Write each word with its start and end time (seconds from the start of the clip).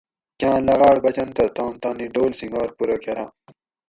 کاٞں 0.39 0.59
لغاٞڑ 0.67 0.95
بچنت 1.05 1.31
تہ 1.37 1.43
توم 1.55 1.73
تانی 1.81 2.05
ڈول 2.13 2.31
سنگار 2.39 2.69
پورہ 2.77 2.97
کراٞں 3.03 3.29